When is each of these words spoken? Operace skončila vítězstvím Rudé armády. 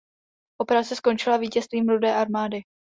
Operace 0.61 0.95
skončila 0.95 1.37
vítězstvím 1.37 1.89
Rudé 1.89 2.15
armády. 2.15 2.61